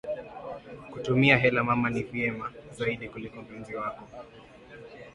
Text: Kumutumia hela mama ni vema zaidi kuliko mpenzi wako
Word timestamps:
Kumutumia 0.89 1.37
hela 1.37 1.63
mama 1.63 1.89
ni 1.89 2.03
vema 2.03 2.51
zaidi 2.71 3.09
kuliko 3.09 3.41
mpenzi 3.41 3.75
wako 3.75 4.07